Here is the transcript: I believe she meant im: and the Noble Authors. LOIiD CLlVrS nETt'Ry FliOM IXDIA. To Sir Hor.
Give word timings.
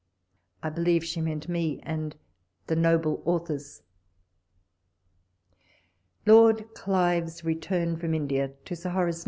I 0.63 0.71
believe 0.71 1.03
she 1.05 1.21
meant 1.21 1.47
im: 1.47 1.79
and 1.83 2.15
the 2.65 2.75
Noble 2.75 3.21
Authors. 3.23 3.83
LOIiD 6.25 6.73
CLlVrS 6.73 7.43
nETt'Ry 7.43 7.97
FliOM 7.99 8.15
IXDIA. 8.15 8.55
To 8.65 8.75
Sir 8.75 8.89
Hor. 8.89 9.11